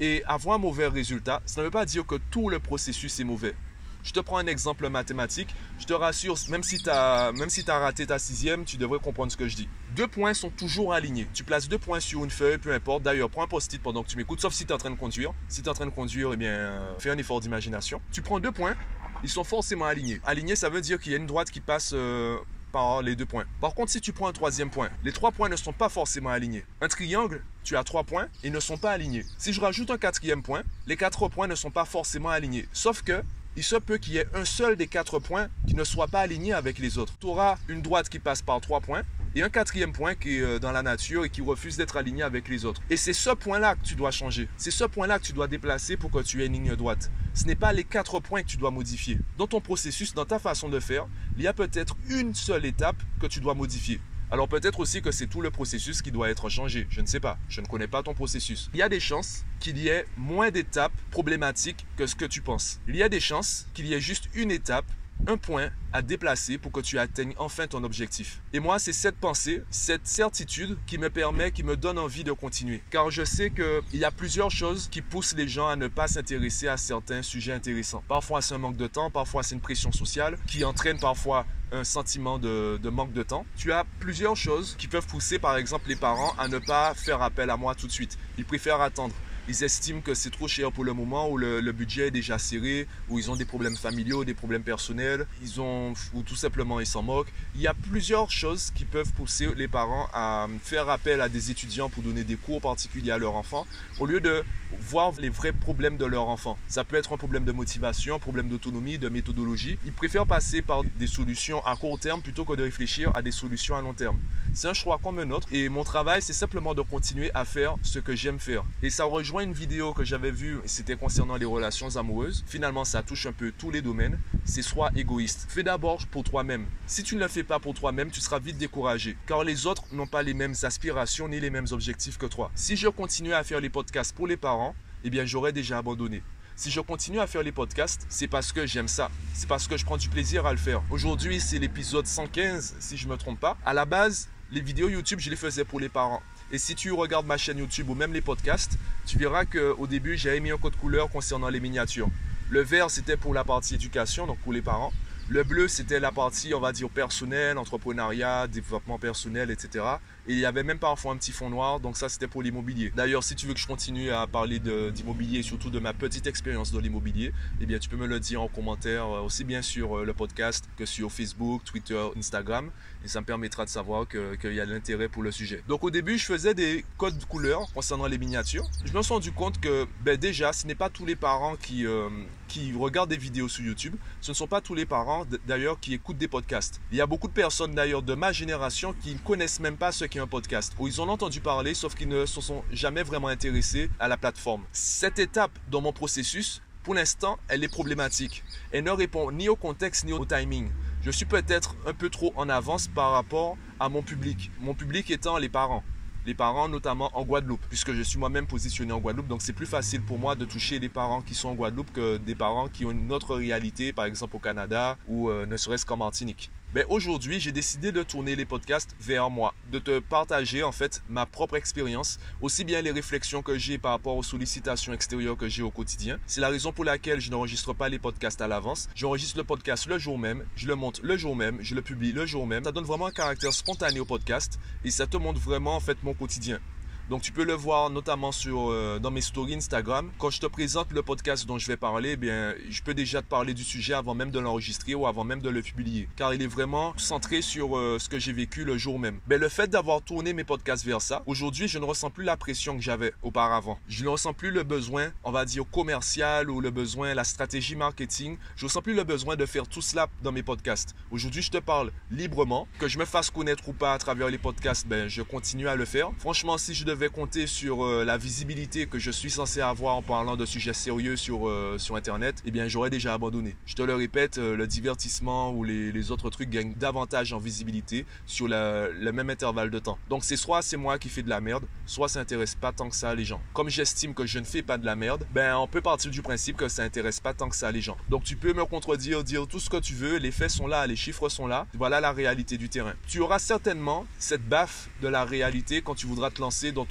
Et 0.00 0.22
avoir 0.26 0.56
un 0.56 0.58
mauvais 0.58 0.88
résultat, 0.88 1.40
ça 1.46 1.60
ne 1.60 1.66
veut 1.66 1.70
pas 1.70 1.86
dire 1.86 2.04
que 2.04 2.16
tout 2.30 2.48
le 2.48 2.58
processus 2.58 3.18
est 3.20 3.24
mauvais. 3.24 3.54
Je 4.02 4.12
te 4.12 4.20
prends 4.20 4.38
un 4.38 4.46
exemple 4.46 4.88
mathématique. 4.88 5.54
Je 5.80 5.84
te 5.84 5.92
rassure, 5.92 6.36
même 6.48 6.62
si 6.62 6.78
tu 6.78 6.88
as, 6.90 7.32
si 7.48 7.64
as 7.68 7.78
raté 7.78 8.06
ta 8.06 8.18
sixième, 8.20 8.64
tu 8.64 8.76
devrais 8.76 9.00
comprendre 9.00 9.32
ce 9.32 9.36
que 9.36 9.48
je 9.48 9.56
dis. 9.56 9.68
Deux 9.96 10.06
points 10.06 10.34
sont 10.34 10.50
toujours 10.50 10.92
alignés. 10.92 11.26
Tu 11.32 11.42
places 11.42 11.70
deux 11.70 11.78
points 11.78 12.00
sur 12.00 12.22
une 12.22 12.30
feuille, 12.30 12.58
peu 12.58 12.70
importe. 12.74 13.02
D'ailleurs, 13.02 13.30
prends 13.30 13.42
un 13.42 13.46
post-it 13.46 13.82
pendant 13.82 14.02
que 14.02 14.08
tu 14.08 14.18
m'écoutes, 14.18 14.42
sauf 14.42 14.52
si 14.52 14.66
tu 14.66 14.70
es 14.70 14.74
en 14.74 14.76
train 14.76 14.90
de 14.90 14.96
conduire. 14.96 15.32
Si 15.48 15.62
tu 15.62 15.68
es 15.68 15.70
en 15.70 15.74
train 15.74 15.86
de 15.86 15.90
conduire, 15.90 16.34
eh 16.34 16.36
bien, 16.36 16.82
fais 16.98 17.08
un 17.08 17.16
effort 17.16 17.40
d'imagination. 17.40 18.02
Tu 18.12 18.20
prends 18.20 18.38
deux 18.38 18.52
points, 18.52 18.76
ils 19.22 19.30
sont 19.30 19.42
forcément 19.42 19.86
alignés. 19.86 20.20
Alignés, 20.26 20.54
ça 20.54 20.68
veut 20.68 20.82
dire 20.82 21.00
qu'il 21.00 21.12
y 21.12 21.14
a 21.14 21.18
une 21.18 21.26
droite 21.26 21.50
qui 21.50 21.60
passe 21.60 21.92
euh, 21.94 22.36
par 22.72 23.00
les 23.00 23.16
deux 23.16 23.24
points. 23.24 23.46
Par 23.62 23.72
contre, 23.72 23.90
si 23.90 24.02
tu 24.02 24.12
prends 24.12 24.28
un 24.28 24.34
troisième 24.34 24.68
point, 24.68 24.90
les 25.02 25.12
trois 25.12 25.32
points 25.32 25.48
ne 25.48 25.56
sont 25.56 25.72
pas 25.72 25.88
forcément 25.88 26.28
alignés. 26.28 26.66
Un 26.82 26.88
triangle, 26.88 27.42
tu 27.64 27.74
as 27.74 27.82
trois 27.82 28.04
points, 28.04 28.28
ils 28.44 28.52
ne 28.52 28.60
sont 28.60 28.76
pas 28.76 28.90
alignés. 28.90 29.24
Si 29.38 29.54
je 29.54 29.62
rajoute 29.62 29.90
un 29.90 29.96
quatrième 29.96 30.42
point, 30.42 30.62
les 30.86 30.98
quatre 30.98 31.26
points 31.28 31.46
ne 31.46 31.54
sont 31.54 31.70
pas 31.70 31.86
forcément 31.86 32.28
alignés. 32.28 32.68
Sauf 32.74 33.00
que 33.00 33.22
il 33.56 33.64
se 33.64 33.76
peut 33.76 33.96
qu'il 33.96 34.12
y 34.12 34.18
ait 34.18 34.26
un 34.34 34.44
seul 34.44 34.76
des 34.76 34.86
quatre 34.86 35.18
points 35.18 35.48
qui 35.66 35.74
ne 35.74 35.82
soit 35.82 36.08
pas 36.08 36.20
aligné 36.20 36.52
avec 36.52 36.78
les 36.78 36.98
autres. 36.98 37.14
Tu 37.18 37.26
auras 37.26 37.56
une 37.68 37.80
droite 37.80 38.10
qui 38.10 38.18
passe 38.18 38.42
par 38.42 38.60
trois 38.60 38.80
points, 38.80 39.02
et 39.36 39.42
un 39.42 39.50
quatrième 39.50 39.92
point 39.92 40.14
qui 40.14 40.38
est 40.38 40.40
euh, 40.40 40.58
dans 40.58 40.72
la 40.72 40.82
nature 40.82 41.26
et 41.26 41.30
qui 41.30 41.42
refuse 41.42 41.76
d'être 41.76 41.98
aligné 41.98 42.22
avec 42.22 42.48
les 42.48 42.64
autres. 42.64 42.80
Et 42.88 42.96
c'est 42.96 43.12
ce 43.12 43.28
point-là 43.30 43.74
que 43.76 43.84
tu 43.84 43.94
dois 43.94 44.10
changer. 44.10 44.48
C'est 44.56 44.70
ce 44.70 44.84
point-là 44.84 45.18
que 45.18 45.24
tu 45.24 45.34
dois 45.34 45.46
déplacer 45.46 45.98
pour 45.98 46.10
que 46.10 46.22
tu 46.22 46.42
aies 46.42 46.46
une 46.46 46.54
ligne 46.54 46.74
droite. 46.74 47.10
Ce 47.34 47.44
n'est 47.44 47.54
pas 47.54 47.74
les 47.74 47.84
quatre 47.84 48.18
points 48.18 48.42
que 48.42 48.48
tu 48.48 48.56
dois 48.56 48.70
modifier. 48.70 49.18
Dans 49.36 49.46
ton 49.46 49.60
processus, 49.60 50.14
dans 50.14 50.24
ta 50.24 50.38
façon 50.38 50.70
de 50.70 50.80
faire, 50.80 51.06
il 51.36 51.42
y 51.42 51.46
a 51.46 51.52
peut-être 51.52 51.98
une 52.08 52.34
seule 52.34 52.64
étape 52.64 52.96
que 53.20 53.26
tu 53.26 53.40
dois 53.40 53.52
modifier. 53.52 54.00
Alors 54.30 54.48
peut-être 54.48 54.80
aussi 54.80 55.02
que 55.02 55.12
c'est 55.12 55.26
tout 55.26 55.42
le 55.42 55.50
processus 55.50 56.00
qui 56.00 56.10
doit 56.10 56.30
être 56.30 56.48
changé. 56.48 56.86
Je 56.88 57.02
ne 57.02 57.06
sais 57.06 57.20
pas. 57.20 57.36
Je 57.50 57.60
ne 57.60 57.66
connais 57.66 57.88
pas 57.88 58.02
ton 58.02 58.14
processus. 58.14 58.70
Il 58.72 58.78
y 58.78 58.82
a 58.82 58.88
des 58.88 59.00
chances 59.00 59.44
qu'il 59.60 59.76
y 59.76 59.88
ait 59.88 60.06
moins 60.16 60.50
d'étapes 60.50 60.98
problématiques 61.10 61.86
que 61.98 62.06
ce 62.06 62.16
que 62.16 62.24
tu 62.24 62.40
penses. 62.40 62.80
Il 62.88 62.96
y 62.96 63.02
a 63.02 63.10
des 63.10 63.20
chances 63.20 63.68
qu'il 63.74 63.86
y 63.86 63.92
ait 63.92 64.00
juste 64.00 64.30
une 64.34 64.50
étape 64.50 64.86
un 65.26 65.36
point 65.36 65.70
à 65.92 66.02
déplacer 66.02 66.58
pour 66.58 66.72
que 66.72 66.80
tu 66.80 66.98
atteignes 66.98 67.34
enfin 67.38 67.66
ton 67.66 67.82
objectif. 67.84 68.42
Et 68.52 68.60
moi, 68.60 68.78
c'est 68.78 68.92
cette 68.92 69.16
pensée, 69.16 69.62
cette 69.70 70.06
certitude 70.06 70.76
qui 70.86 70.98
me 70.98 71.10
permet, 71.10 71.50
qui 71.50 71.62
me 71.62 71.76
donne 71.76 71.98
envie 71.98 72.24
de 72.24 72.32
continuer. 72.32 72.82
Car 72.90 73.10
je 73.10 73.24
sais 73.24 73.50
qu'il 73.50 73.98
y 73.98 74.04
a 74.04 74.10
plusieurs 74.10 74.50
choses 74.50 74.88
qui 74.90 75.02
poussent 75.02 75.34
les 75.34 75.48
gens 75.48 75.68
à 75.68 75.76
ne 75.76 75.88
pas 75.88 76.06
s'intéresser 76.06 76.68
à 76.68 76.76
certains 76.76 77.22
sujets 77.22 77.52
intéressants. 77.52 78.02
Parfois, 78.08 78.42
c'est 78.42 78.54
un 78.54 78.58
manque 78.58 78.76
de 78.76 78.86
temps, 78.86 79.10
parfois, 79.10 79.42
c'est 79.42 79.54
une 79.54 79.60
pression 79.60 79.92
sociale 79.92 80.36
qui 80.46 80.64
entraîne 80.64 80.98
parfois 80.98 81.46
un 81.72 81.82
sentiment 81.82 82.38
de, 82.38 82.78
de, 82.80 82.90
manque 82.90 83.12
de 83.12 83.22
temps. 83.22 83.44
Tu 83.56 83.72
as 83.72 83.84
plusieurs 83.98 84.36
choses 84.36 84.76
qui 84.78 84.86
peuvent 84.86 85.06
pousser, 85.06 85.38
par 85.38 85.56
exemple, 85.56 85.88
les 85.88 85.96
parents 85.96 86.34
à 86.38 86.48
ne 86.48 86.58
pas 86.58 86.94
faire 86.94 87.22
appel 87.22 87.50
à 87.50 87.56
moi 87.56 87.74
tout 87.74 87.86
de 87.86 87.92
suite. 87.92 88.18
Ils 88.38 88.44
préfèrent 88.44 88.80
attendre 88.80 89.14
ils 89.48 89.64
estiment 89.64 90.00
que 90.00 90.14
c'est 90.14 90.30
trop 90.30 90.48
cher 90.48 90.72
pour 90.72 90.84
le 90.84 90.92
moment, 90.92 91.28
où 91.28 91.38
le, 91.38 91.60
budget 91.72 92.08
est 92.08 92.10
déjà 92.10 92.38
serré, 92.38 92.86
où 93.08 93.18
ils 93.18 93.30
ont 93.30 93.36
des 93.36 93.44
problèmes 93.44 93.76
familiaux, 93.76 94.24
des 94.24 94.34
problèmes 94.34 94.62
personnels, 94.62 95.26
ils 95.42 95.60
ou 95.60 96.22
tout 96.24 96.36
simplement 96.36 96.80
ils 96.80 96.86
s'en 96.86 97.02
moquent. 97.02 97.32
Il 97.54 97.60
y 97.60 97.66
a 97.66 97.74
plusieurs 97.74 98.30
choses 98.30 98.70
qui 98.74 98.84
peuvent 98.84 99.12
pousser 99.12 99.48
les 99.56 99.68
parents 99.68 100.08
à 100.12 100.46
faire 100.62 100.88
appel 100.88 101.20
à 101.20 101.28
des 101.28 101.50
étudiants 101.50 101.88
pour 101.88 102.02
donner 102.02 102.24
des 102.24 102.36
cours 102.36 102.60
particuliers 102.60 103.12
à 103.12 103.18
leurs 103.18 103.34
enfants, 103.34 103.66
au 104.00 104.06
lieu 104.06 104.20
de 104.20 104.44
voir 104.80 105.12
les 105.18 105.28
vrais 105.28 105.52
problèmes 105.52 105.96
de 105.96 106.04
leur 106.04 106.28
enfant. 106.28 106.58
Ça 106.68 106.84
peut 106.84 106.96
être 106.96 107.12
un 107.12 107.16
problème 107.16 107.44
de 107.44 107.52
motivation, 107.52 108.16
un 108.16 108.18
problème 108.18 108.48
d'autonomie, 108.48 108.98
de 108.98 109.08
méthodologie. 109.08 109.78
Ils 109.84 109.92
préfèrent 109.92 110.26
passer 110.26 110.62
par 110.62 110.82
des 110.84 111.06
solutions 111.06 111.64
à 111.64 111.76
court 111.76 111.98
terme 111.98 112.20
plutôt 112.22 112.44
que 112.44 112.54
de 112.54 112.62
réfléchir 112.62 113.10
à 113.14 113.22
des 113.22 113.32
solutions 113.32 113.76
à 113.76 113.82
long 113.82 113.94
terme. 113.94 114.18
C'est 114.54 114.68
un 114.68 114.74
choix 114.74 114.98
comme 115.02 115.18
un 115.18 115.30
autre 115.30 115.48
et 115.52 115.68
mon 115.68 115.84
travail, 115.84 116.22
c'est 116.22 116.32
simplement 116.32 116.74
de 116.74 116.82
continuer 116.82 117.30
à 117.34 117.44
faire 117.44 117.76
ce 117.82 117.98
que 117.98 118.16
j'aime 118.16 118.38
faire. 118.38 118.64
Et 118.82 118.90
ça 118.90 119.04
rejoint 119.04 119.42
une 119.42 119.52
vidéo 119.52 119.92
que 119.92 120.04
j'avais 120.04 120.30
vue, 120.30 120.58
c'était 120.64 120.96
concernant 120.96 121.36
les 121.36 121.44
relations 121.44 121.96
amoureuses. 121.96 122.44
Finalement, 122.46 122.84
ça 122.84 123.02
touche 123.02 123.26
un 123.26 123.32
peu 123.32 123.52
tous 123.56 123.70
les 123.70 123.82
domaines. 123.82 124.18
C'est 124.44 124.62
soit 124.62 124.90
égoïste. 124.96 125.46
Fais 125.48 125.62
d'abord 125.62 126.06
pour 126.10 126.24
toi-même. 126.24 126.66
Si 126.86 127.02
tu 127.02 127.16
ne 127.16 127.20
le 127.20 127.28
fais 127.28 127.44
pas 127.44 127.58
pour 127.58 127.74
toi-même, 127.74 128.10
tu 128.10 128.20
seras 128.20 128.38
vite 128.38 128.58
découragé 128.58 129.16
car 129.26 129.44
les 129.44 129.66
autres 129.66 129.84
n'ont 129.92 130.06
pas 130.06 130.22
les 130.22 130.34
mêmes 130.34 130.54
aspirations 130.62 131.28
ni 131.28 131.40
les 131.40 131.50
mêmes 131.50 131.66
objectifs 131.70 132.18
que 132.18 132.26
toi. 132.26 132.50
Si 132.54 132.76
je 132.76 132.88
continue 132.88 133.34
à 133.34 133.44
faire 133.44 133.60
les 133.60 133.70
podcasts 133.70 134.14
pour 134.14 134.26
les 134.26 134.36
parents, 134.36 134.65
eh 135.06 135.10
bien 135.10 135.24
j'aurais 135.24 135.52
déjà 135.52 135.78
abandonné. 135.78 136.20
Si 136.56 136.68
je 136.68 136.80
continue 136.80 137.20
à 137.20 137.28
faire 137.28 137.44
les 137.44 137.52
podcasts, 137.52 138.06
c'est 138.08 138.26
parce 138.26 138.50
que 138.50 138.66
j'aime 138.66 138.88
ça. 138.88 139.08
C'est 139.34 139.46
parce 139.46 139.68
que 139.68 139.76
je 139.76 139.84
prends 139.84 139.98
du 139.98 140.08
plaisir 140.08 140.46
à 140.46 140.52
le 140.52 140.58
faire. 140.58 140.82
Aujourd'hui, 140.90 141.38
c'est 141.38 141.60
l'épisode 141.60 142.06
115, 142.06 142.74
si 142.80 142.96
je 142.96 143.06
ne 143.06 143.12
me 143.12 143.16
trompe 143.16 143.38
pas. 143.38 143.56
À 143.64 143.72
la 143.72 143.84
base, 143.84 144.28
les 144.50 144.60
vidéos 144.60 144.88
YouTube, 144.88 145.20
je 145.20 145.30
les 145.30 145.36
faisais 145.36 145.64
pour 145.64 145.78
les 145.78 145.88
parents. 145.88 146.22
Et 146.50 146.58
si 146.58 146.74
tu 146.74 146.90
regardes 146.90 147.26
ma 147.26 147.36
chaîne 147.36 147.58
YouTube 147.58 147.88
ou 147.88 147.94
même 147.94 148.12
les 148.12 148.20
podcasts, 148.20 148.78
tu 149.06 149.16
verras 149.16 149.44
qu'au 149.44 149.86
début, 149.86 150.16
j'avais 150.16 150.40
mis 150.40 150.50
un 150.50 150.56
code 150.56 150.74
couleur 150.74 151.08
concernant 151.08 151.50
les 151.50 151.60
miniatures. 151.60 152.08
Le 152.50 152.62
vert, 152.62 152.90
c'était 152.90 153.16
pour 153.16 153.32
la 153.32 153.44
partie 153.44 153.74
éducation, 153.74 154.26
donc 154.26 154.38
pour 154.38 154.52
les 154.52 154.62
parents. 154.62 154.92
Le 155.28 155.42
bleu, 155.42 155.66
c'était 155.66 155.98
la 155.98 156.12
partie, 156.12 156.54
on 156.54 156.60
va 156.60 156.70
dire, 156.70 156.88
personnelle, 156.88 157.58
entrepreneuriat, 157.58 158.46
développement 158.46 158.96
personnel, 158.96 159.50
etc. 159.50 159.84
Et 160.28 160.34
il 160.34 160.38
y 160.38 160.46
avait 160.46 160.62
même 160.62 160.78
parfois 160.78 161.12
un 161.12 161.16
petit 161.16 161.32
fond 161.32 161.50
noir, 161.50 161.80
donc 161.80 161.96
ça 161.96 162.08
c'était 162.08 162.28
pour 162.28 162.42
l'immobilier. 162.42 162.92
D'ailleurs, 162.94 163.24
si 163.24 163.34
tu 163.34 163.46
veux 163.46 163.54
que 163.54 163.58
je 163.58 163.66
continue 163.66 164.12
à 164.12 164.28
parler 164.28 164.60
d'immobilier 164.60 165.40
et 165.40 165.42
surtout 165.42 165.68
de 165.68 165.80
ma 165.80 165.92
petite 165.92 166.28
expérience 166.28 166.70
dans 166.70 166.78
l'immobilier, 166.78 167.32
eh 167.60 167.66
bien 167.66 167.80
tu 167.80 167.88
peux 167.88 167.96
me 167.96 168.06
le 168.06 168.20
dire 168.20 168.40
en 168.40 168.46
commentaire, 168.46 169.04
euh, 169.06 169.20
aussi 169.22 169.42
bien 169.42 169.62
sur 169.62 169.98
euh, 169.98 170.04
le 170.04 170.12
podcast 170.12 170.64
que 170.76 170.86
sur 170.86 171.10
Facebook, 171.10 171.64
Twitter, 171.64 172.00
Instagram. 172.16 172.70
Et 173.04 173.08
ça 173.08 173.20
me 173.20 173.26
permettra 173.26 173.64
de 173.64 173.70
savoir 173.70 174.06
qu'il 174.08 174.52
y 174.52 174.60
a 174.60 174.66
de 174.66 174.72
l'intérêt 174.72 175.08
pour 175.08 175.22
le 175.24 175.32
sujet. 175.32 175.62
Donc 175.68 175.82
au 175.82 175.90
début, 175.90 176.18
je 176.18 176.24
faisais 176.26 176.54
des 176.54 176.84
codes 176.98 177.18
de 177.18 177.24
couleurs 177.24 177.66
concernant 177.72 178.06
les 178.06 178.18
miniatures. 178.18 178.68
Je 178.84 178.92
me 178.92 179.02
suis 179.02 179.12
rendu 179.12 179.32
compte 179.32 179.60
que 179.60 179.86
ben, 180.04 180.16
déjà, 180.16 180.52
ce 180.52 180.66
n'est 180.66 180.74
pas 180.74 180.88
tous 180.88 181.06
les 181.06 181.16
parents 181.16 181.56
qui, 181.56 181.86
euh, 181.86 182.08
qui 182.48 182.72
regardent 182.72 183.10
des 183.10 183.16
vidéos 183.16 183.48
sur 183.48 183.64
YouTube. 183.64 183.96
Ce 184.20 184.30
ne 184.30 184.34
sont 184.34 184.46
pas 184.46 184.60
tous 184.60 184.74
les 184.74 184.86
parents 184.86 185.24
d'ailleurs 185.46 185.80
qui 185.80 185.94
écoutent 185.94 186.18
des 186.18 186.28
podcasts. 186.28 186.80
Il 186.90 186.98
y 186.98 187.00
a 187.00 187.06
beaucoup 187.06 187.28
de 187.28 187.32
personnes 187.32 187.74
d'ailleurs 187.74 188.02
de 188.02 188.14
ma 188.14 188.32
génération 188.32 188.94
qui 189.02 189.14
ne 189.14 189.18
connaissent 189.18 189.60
même 189.60 189.76
pas 189.76 189.92
ce 189.92 190.04
qu'est 190.04 190.18
un 190.18 190.26
podcast, 190.26 190.74
où 190.78 190.88
ils 190.88 191.00
ont 191.00 191.08
entendu 191.08 191.40
parler 191.40 191.74
sauf 191.74 191.94
qu'ils 191.94 192.08
ne 192.08 192.26
se 192.26 192.40
sont 192.40 192.64
jamais 192.70 193.02
vraiment 193.02 193.28
intéressés 193.28 193.90
à 193.98 194.08
la 194.08 194.16
plateforme. 194.16 194.64
Cette 194.72 195.18
étape 195.18 195.58
dans 195.70 195.80
mon 195.80 195.92
processus, 195.92 196.62
pour 196.82 196.94
l'instant, 196.94 197.38
elle 197.48 197.64
est 197.64 197.68
problématique. 197.68 198.44
Elle 198.70 198.84
ne 198.84 198.90
répond 198.90 199.32
ni 199.32 199.48
au 199.48 199.56
contexte 199.56 200.04
ni 200.04 200.12
au 200.12 200.24
timing. 200.24 200.70
Je 201.02 201.10
suis 201.10 201.24
peut-être 201.24 201.74
un 201.86 201.92
peu 201.92 202.10
trop 202.10 202.32
en 202.36 202.48
avance 202.48 202.88
par 202.88 203.12
rapport 203.12 203.56
à 203.80 203.88
mon 203.88 204.02
public. 204.02 204.50
Mon 204.60 204.74
public 204.74 205.10
étant 205.10 205.38
les 205.38 205.48
parents 205.48 205.82
les 206.26 206.34
parents, 206.34 206.68
notamment 206.68 207.10
en 207.14 207.24
Guadeloupe, 207.24 207.64
puisque 207.68 207.92
je 207.92 208.02
suis 208.02 208.18
moi-même 208.18 208.46
positionné 208.46 208.92
en 208.92 208.98
Guadeloupe. 208.98 209.28
Donc 209.28 209.42
c'est 209.42 209.52
plus 209.52 209.66
facile 209.66 210.02
pour 210.02 210.18
moi 210.18 210.34
de 210.34 210.44
toucher 210.44 210.78
les 210.78 210.88
parents 210.88 211.22
qui 211.22 211.34
sont 211.34 211.50
en 211.50 211.54
Guadeloupe 211.54 211.92
que 211.92 212.16
des 212.16 212.34
parents 212.34 212.68
qui 212.68 212.84
ont 212.84 212.90
une 212.90 213.12
autre 213.12 213.36
réalité, 213.36 213.92
par 213.92 214.04
exemple 214.04 214.36
au 214.36 214.40
Canada 214.40 214.98
ou 215.08 215.30
euh, 215.30 215.46
ne 215.46 215.56
serait-ce 215.56 215.86
qu'en 215.86 215.96
Martinique. 215.96 216.50
Mais 216.74 216.84
aujourd'hui, 216.88 217.40
j'ai 217.40 217.52
décidé 217.52 217.92
de 217.92 218.02
tourner 218.02 218.36
les 218.36 218.44
podcasts 218.44 218.96
vers 219.00 219.30
moi, 219.30 219.54
de 219.70 219.78
te 219.78 219.98
partager 219.98 220.62
en 220.62 220.72
fait 220.72 221.02
ma 221.08 221.24
propre 221.24 221.56
expérience, 221.56 222.18
aussi 222.40 222.64
bien 222.64 222.82
les 222.82 222.90
réflexions 222.90 223.40
que 223.40 223.56
j'ai 223.56 223.78
par 223.78 223.92
rapport 223.92 224.16
aux 224.16 224.22
sollicitations 224.22 224.92
extérieures 224.92 225.36
que 225.36 225.48
j'ai 225.48 225.62
au 225.62 225.70
quotidien. 225.70 226.18
C'est 226.26 226.40
la 226.40 226.48
raison 226.48 226.72
pour 226.72 226.84
laquelle 226.84 227.20
je 227.20 227.30
n'enregistre 227.30 227.72
pas 227.72 227.88
les 227.88 227.98
podcasts 227.98 228.40
à 228.40 228.48
l'avance. 228.48 228.88
J'enregistre 228.94 229.38
le 229.38 229.44
podcast 229.44 229.86
le 229.86 229.98
jour 229.98 230.18
même, 230.18 230.44
je 230.56 230.66
le 230.66 230.74
monte 230.74 231.00
le 231.02 231.16
jour 231.16 231.36
même, 231.36 231.58
je 231.60 231.74
le 231.74 231.82
publie 231.82 232.12
le 232.12 232.26
jour 232.26 232.46
même. 232.46 232.64
Ça 232.64 232.72
donne 232.72 232.84
vraiment 232.84 233.06
un 233.06 233.12
caractère 233.12 233.52
spontané 233.52 234.00
au 234.00 234.04
podcast 234.04 234.58
et 234.84 234.90
ça 234.90 235.06
te 235.06 235.16
montre 235.16 235.40
vraiment 235.40 235.76
en 235.76 235.80
fait 235.80 236.02
mon 236.02 236.14
quotidien. 236.14 236.58
Donc 237.08 237.22
tu 237.22 237.30
peux 237.30 237.44
le 237.44 237.52
voir 237.52 237.88
notamment 237.88 238.32
sur, 238.32 238.68
euh, 238.68 238.98
dans 238.98 239.12
mes 239.12 239.20
stories 239.20 239.54
Instagram. 239.54 240.10
Quand 240.18 240.30
je 240.30 240.40
te 240.40 240.46
présente 240.46 240.90
le 240.90 241.02
podcast 241.02 241.46
dont 241.46 241.56
je 241.56 241.68
vais 241.68 241.76
parler, 241.76 242.12
eh 242.12 242.16
bien, 242.16 242.52
je 242.68 242.82
peux 242.82 242.94
déjà 242.94 243.22
te 243.22 243.28
parler 243.28 243.54
du 243.54 243.62
sujet 243.62 243.94
avant 243.94 244.14
même 244.14 244.32
de 244.32 244.40
l'enregistrer 244.40 244.96
ou 244.96 245.06
avant 245.06 245.22
même 245.22 245.40
de 245.40 245.48
le 245.48 245.62
publier. 245.62 246.08
Car 246.16 246.34
il 246.34 246.42
est 246.42 246.48
vraiment 246.48 246.94
centré 246.96 247.42
sur 247.42 247.78
euh, 247.78 248.00
ce 248.00 248.08
que 248.08 248.18
j'ai 248.18 248.32
vécu 248.32 248.64
le 248.64 248.76
jour 248.76 248.98
même. 248.98 249.20
Mais 249.28 249.38
le 249.38 249.48
fait 249.48 249.68
d'avoir 249.68 250.02
tourné 250.02 250.32
mes 250.32 250.42
podcasts 250.42 250.84
vers 250.84 251.00
ça, 251.00 251.22
aujourd'hui, 251.26 251.68
je 251.68 251.78
ne 251.78 251.84
ressens 251.84 252.10
plus 252.10 252.24
la 252.24 252.36
pression 252.36 252.74
que 252.74 252.82
j'avais 252.82 253.12
auparavant. 253.22 253.78
Je 253.86 254.02
ne 254.02 254.08
ressens 254.08 254.32
plus 254.32 254.50
le 254.50 254.64
besoin, 254.64 255.12
on 255.22 255.30
va 255.30 255.44
dire, 255.44 255.62
commercial 255.70 256.50
ou 256.50 256.60
le 256.60 256.72
besoin, 256.72 257.14
la 257.14 257.22
stratégie 257.22 257.76
marketing. 257.76 258.36
Je 258.56 258.64
ne 258.64 258.68
ressens 258.68 258.82
plus 258.82 258.94
le 258.94 259.04
besoin 259.04 259.36
de 259.36 259.46
faire 259.46 259.68
tout 259.68 259.80
cela 259.80 260.08
dans 260.24 260.32
mes 260.32 260.42
podcasts. 260.42 260.96
Aujourd'hui, 261.12 261.42
je 261.42 261.52
te 261.52 261.58
parle 261.58 261.92
librement. 262.10 262.66
Que 262.80 262.88
je 262.88 262.98
me 262.98 263.04
fasse 263.04 263.30
connaître 263.30 263.68
ou 263.68 263.72
pas 263.72 263.92
à 263.92 263.98
travers 263.98 264.28
les 264.28 264.38
podcasts, 264.38 264.88
ben, 264.88 265.06
je 265.06 265.22
continue 265.22 265.68
à 265.68 265.76
le 265.76 265.84
faire. 265.84 266.10
Franchement, 266.18 266.58
si 266.58 266.74
je 266.74 266.84
devais 266.84 266.95
vais 266.96 267.08
compter 267.08 267.46
sur 267.46 267.84
euh, 267.84 268.04
la 268.04 268.16
visibilité 268.16 268.86
que 268.86 268.98
je 268.98 269.10
suis 269.10 269.30
censé 269.30 269.60
avoir 269.60 269.96
en 269.96 270.02
parlant 270.02 270.36
de 270.36 270.46
sujets 270.46 270.72
sérieux 270.72 271.16
sur, 271.16 271.48
euh, 271.48 271.76
sur 271.78 271.96
Internet, 271.96 272.42
eh 272.44 272.50
bien, 272.50 272.68
j'aurais 272.68 272.90
déjà 272.90 273.14
abandonné. 273.14 273.56
Je 273.66 273.74
te 273.74 273.82
le 273.82 273.94
répète, 273.94 274.38
euh, 274.38 274.56
le 274.56 274.66
divertissement 274.66 275.52
ou 275.52 275.64
les, 275.64 276.10
autres 276.10 276.30
trucs 276.30 276.50
gagnent 276.50 276.74
davantage 276.74 277.32
en 277.32 277.38
visibilité 277.38 278.06
sur 278.26 278.46
le 278.48 279.10
même 279.10 279.30
intervalle 279.30 279.70
de 279.70 279.78
temps. 279.78 279.98
Donc, 280.08 280.24
c'est 280.24 280.36
soit 280.36 280.62
c'est 280.62 280.76
moi 280.76 280.98
qui 280.98 281.08
fais 281.08 281.22
de 281.22 281.28
la 281.28 281.40
merde, 281.40 281.64
soit 281.84 282.08
ça 282.08 282.20
intéresse 282.20 282.54
pas 282.54 282.70
tant 282.70 282.88
que 282.88 282.94
ça 282.94 283.14
les 283.14 283.24
gens. 283.24 283.40
Comme 283.52 283.68
j'estime 283.68 284.14
que 284.14 284.24
je 284.26 284.38
ne 284.38 284.44
fais 284.44 284.62
pas 284.62 284.78
de 284.78 284.86
la 284.86 284.94
merde, 284.94 285.26
ben, 285.32 285.56
on 285.56 285.66
peut 285.66 285.80
partir 285.80 286.10
du 286.10 286.22
principe 286.22 286.56
que 286.56 286.68
ça 286.68 286.82
intéresse 286.82 287.18
pas 287.18 287.34
tant 287.34 287.48
que 287.48 287.56
ça 287.56 287.72
les 287.72 287.80
gens. 287.80 287.96
Donc, 288.08 288.24
tu 288.24 288.36
peux 288.36 288.52
me 288.52 288.64
contredire, 288.64 289.24
dire 289.24 289.46
tout 289.48 289.58
ce 289.58 289.68
que 289.68 289.78
tu 289.78 289.94
veux, 289.94 290.18
les 290.18 290.30
faits 290.30 290.50
sont 290.50 290.66
là, 290.66 290.86
les 290.86 290.96
chiffres 290.96 291.28
sont 291.28 291.46
là. 291.46 291.66
Voilà 291.74 292.00
la 292.00 292.12
réalité 292.12 292.56
du 292.56 292.68
terrain. 292.68 292.94
Tu 293.08 293.20
auras 293.20 293.38
certainement 293.38 294.06
cette 294.18 294.46
baffe 294.48 294.88
de 295.02 295.08
la 295.08 295.24
réalité 295.24 295.82
quand 295.82 295.94
tu 295.94 296.06
voudras 296.06 296.30
te 296.30 296.40
lancer 296.40 296.72
dans 296.72 296.85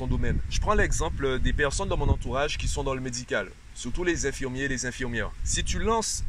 Je 0.50 0.60
prends 0.60 0.74
l'exemple 0.74 1.40
des 1.40 1.54
personnes 1.54 1.88
dans 1.88 1.98
mon 1.98 2.10
entourage 2.10 2.58
qui 2.58 2.68
sont 2.68 2.84
dans 2.84 2.94
le 2.94 3.02
médical, 3.02 3.50
surtout 3.74 4.04
les 4.04 4.26
infirmiers 4.26 4.64
et 4.64 4.68
les 4.68 4.86
infirmières. 4.86 5.32
Si 5.44 5.64
tu 5.64 5.80
lances 5.80 6.24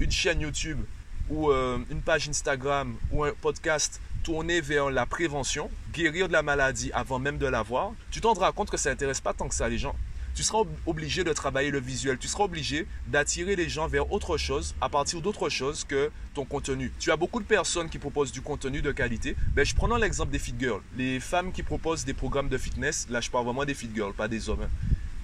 une 0.00 0.10
chaîne 0.10 0.40
YouTube 0.40 0.80
ou 1.28 1.50
euh, 1.50 1.78
une 1.90 2.00
page 2.00 2.28
Instagram 2.28 2.94
ou 3.10 3.24
un 3.24 3.32
podcast 3.40 4.00
tourné 4.22 4.60
vers 4.60 4.90
la 4.90 5.06
prévention, 5.06 5.70
guérir 5.92 6.28
de 6.28 6.32
la 6.32 6.42
maladie 6.42 6.90
avant 6.92 7.18
même 7.18 7.38
de 7.38 7.46
l'avoir, 7.46 7.92
tu 8.10 8.20
t'en 8.20 8.30
rendras 8.30 8.52
compte 8.52 8.70
que 8.70 8.76
ça 8.76 8.90
n'intéresse 8.90 9.20
pas 9.20 9.34
tant 9.34 9.48
que 9.48 9.54
ça 9.54 9.68
les 9.68 9.78
gens 9.78 9.96
tu 10.34 10.42
seras 10.42 10.62
obligé 10.86 11.24
de 11.24 11.32
travailler 11.32 11.70
le 11.70 11.80
visuel. 11.80 12.18
Tu 12.18 12.28
seras 12.28 12.44
obligé 12.44 12.86
d'attirer 13.08 13.56
les 13.56 13.68
gens 13.68 13.86
vers 13.86 14.12
autre 14.12 14.36
chose 14.36 14.74
à 14.80 14.88
partir 14.88 15.20
d'autre 15.20 15.48
chose 15.48 15.84
que 15.84 16.10
ton 16.34 16.44
contenu. 16.44 16.92
Tu 16.98 17.10
as 17.10 17.16
beaucoup 17.16 17.40
de 17.40 17.44
personnes 17.44 17.88
qui 17.88 17.98
proposent 17.98 18.32
du 18.32 18.40
contenu 18.40 18.82
de 18.82 18.92
qualité. 18.92 19.36
Ben, 19.54 19.64
je 19.64 19.74
prends 19.74 19.94
l'exemple 19.96 20.32
des 20.32 20.38
fit 20.38 20.54
girls. 20.58 20.80
Les 20.96 21.20
femmes 21.20 21.52
qui 21.52 21.62
proposent 21.62 22.04
des 22.04 22.14
programmes 22.14 22.48
de 22.48 22.58
fitness, 22.58 23.06
là 23.10 23.20
je 23.20 23.30
parle 23.30 23.44
vraiment 23.44 23.64
des 23.64 23.74
fit 23.74 23.90
girls, 23.94 24.14
pas 24.14 24.28
des 24.28 24.48
hommes. 24.48 24.62
Hein. 24.62 24.70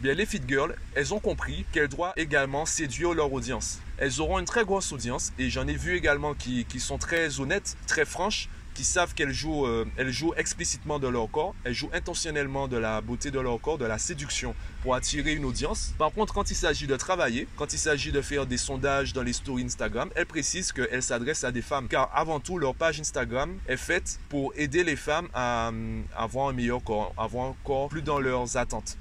Bien, 0.00 0.14
les 0.14 0.26
fit 0.26 0.40
girls, 0.46 0.76
elles 0.94 1.12
ont 1.12 1.18
compris 1.18 1.64
qu'elles 1.72 1.88
doivent 1.88 2.12
également 2.16 2.66
séduire 2.66 3.14
leur 3.14 3.32
audience. 3.32 3.80
Elles 3.96 4.20
auront 4.20 4.38
une 4.38 4.44
très 4.44 4.64
grosse 4.64 4.92
audience 4.92 5.32
et 5.40 5.50
j'en 5.50 5.66
ai 5.66 5.74
vu 5.74 5.96
également 5.96 6.34
qui, 6.34 6.64
qui 6.66 6.78
sont 6.78 6.98
très 6.98 7.40
honnêtes, 7.40 7.76
très 7.88 8.04
franches 8.04 8.48
qui 8.78 8.84
savent 8.84 9.12
qu'elles 9.12 9.32
jouent, 9.32 9.66
euh, 9.66 9.86
jouent 10.06 10.34
explicitement 10.36 11.00
de 11.00 11.08
leur 11.08 11.28
corps, 11.28 11.52
elles 11.64 11.74
jouent 11.74 11.90
intentionnellement 11.92 12.68
de 12.68 12.76
la 12.76 13.00
beauté 13.00 13.32
de 13.32 13.40
leur 13.40 13.60
corps, 13.60 13.76
de 13.76 13.84
la 13.84 13.98
séduction 13.98 14.54
pour 14.84 14.94
attirer 14.94 15.32
une 15.32 15.44
audience. 15.44 15.94
Par 15.98 16.12
contre, 16.12 16.32
quand 16.32 16.52
il 16.52 16.54
s'agit 16.54 16.86
de 16.86 16.94
travailler, 16.94 17.48
quand 17.56 17.72
il 17.72 17.78
s'agit 17.78 18.12
de 18.12 18.22
faire 18.22 18.46
des 18.46 18.56
sondages 18.56 19.12
dans 19.12 19.24
les 19.24 19.32
stories 19.32 19.64
Instagram, 19.64 20.10
elles 20.14 20.26
précisent 20.26 20.70
qu'elles 20.70 21.02
s'adressent 21.02 21.42
à 21.42 21.50
des 21.50 21.60
femmes. 21.60 21.88
Car 21.88 22.08
avant 22.14 22.38
tout, 22.38 22.56
leur 22.56 22.76
page 22.76 23.00
Instagram 23.00 23.58
est 23.66 23.76
faite 23.76 24.20
pour 24.28 24.52
aider 24.54 24.84
les 24.84 24.94
femmes 24.94 25.26
à, 25.34 25.72
à 26.14 26.22
avoir 26.22 26.46
un 26.46 26.52
meilleur 26.52 26.80
corps, 26.84 27.12
avoir 27.18 27.48
un 27.48 27.56
corps 27.64 27.88
plus 27.88 28.02
dans 28.02 28.20
leurs 28.20 28.56
attentes 28.56 28.96